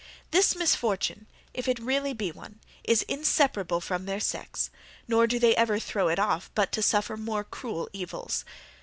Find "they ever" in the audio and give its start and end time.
5.37-5.77